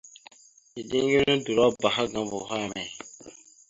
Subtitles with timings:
[0.73, 2.89] Dideŋ geme odolabáaha gaŋa boho emey?